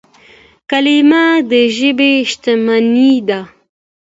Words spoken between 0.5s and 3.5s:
کلیمه د ژبي شتمني ده.